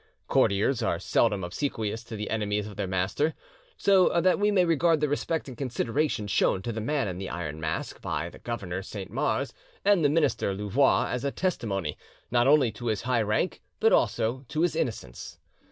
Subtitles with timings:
[0.27, 3.35] Courtiers are seldom obsequious to the enemies of their master,
[3.77, 7.29] so that we may regard the respect and consideration shown to the Man in the
[7.53, 9.53] Mask by the governor Saint Mars,
[9.85, 11.99] and the minister Louvois, as a testimony,
[12.31, 15.37] not only to his high rank, but also to his innocence.